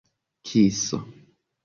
kiso 0.45 0.99